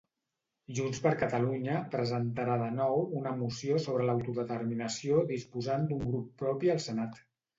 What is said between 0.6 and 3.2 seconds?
JxCat presentarà de nou